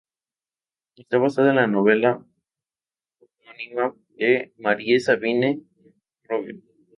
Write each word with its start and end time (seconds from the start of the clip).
Está 0.95 1.19
basada 1.19 1.51
en 1.51 1.57
la 1.57 1.67
novela 1.67 2.25
homónima 3.19 3.93
de 4.17 4.51
Marie-Sabine 4.57 5.61
Roger. 6.23 6.55